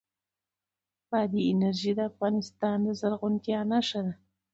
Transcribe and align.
بادي 1.09 1.41
انرژي 1.51 1.91
د 1.95 1.99
افغانستان 2.11 2.77
د 2.85 2.87
زرغونتیا 2.99 3.59
نښه 3.71 3.99
ده. 4.05 4.13